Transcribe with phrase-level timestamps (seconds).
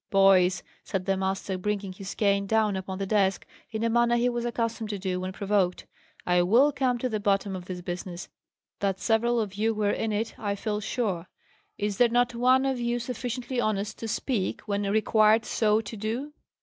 [0.09, 4.29] "Boys!" said the master, bringing his cane down upon the desk in a manner he
[4.29, 5.85] was accustomed to do when provoked:
[6.25, 8.27] "I will come to the bottom of this business.
[8.79, 11.27] That several of you were in it, I feel sure.
[11.77, 16.33] Is there not one of you sufficiently honest to speak, when required so to do?"